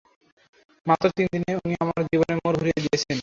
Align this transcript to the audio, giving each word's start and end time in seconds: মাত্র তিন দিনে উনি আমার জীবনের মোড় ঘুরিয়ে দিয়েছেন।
মাত্র 0.85 1.05
তিন 1.17 1.27
দিনে 1.33 1.51
উনি 1.61 1.75
আমার 1.83 1.99
জীবনের 2.09 2.37
মোড় 2.39 2.57
ঘুরিয়ে 2.59 2.81
দিয়েছেন। 2.83 3.17